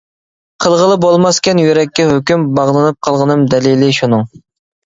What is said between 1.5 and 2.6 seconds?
يۈرەككە ھۆكۈم،